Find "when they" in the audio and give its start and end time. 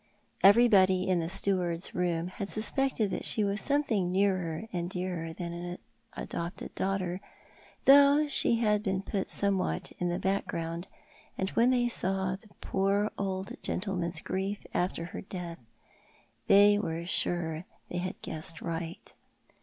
11.51-11.87